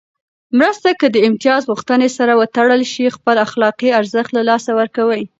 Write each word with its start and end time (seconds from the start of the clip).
مرسته 0.59 0.89
که 0.99 1.07
د 1.09 1.17
امتياز 1.27 1.61
غوښتنې 1.69 2.09
سره 2.17 2.33
وتړل 2.41 2.81
شي، 2.91 3.05
خپل 3.17 3.35
اخلاقي 3.45 3.89
ارزښت 3.99 4.31
له 4.37 4.41
لاسه 4.49 4.69
ورکوي. 4.79 5.23